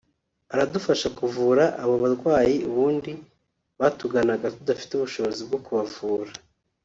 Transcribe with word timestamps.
aradufasha 0.53 1.07
kuvura 1.17 1.63
abo 1.81 1.95
barwayi 2.03 2.55
ubundi 2.69 3.11
batuganaga 3.79 4.45
tudafite 4.55 4.91
ubushobozi 4.95 5.41
bwo 5.47 5.59
kubavura 5.65 6.31